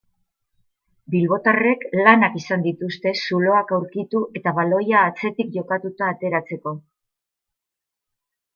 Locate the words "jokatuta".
5.59-6.11